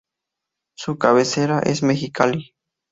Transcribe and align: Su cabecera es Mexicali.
Su 0.75 0.97
cabecera 0.97 1.59
es 1.59 1.83
Mexicali. 1.83 2.55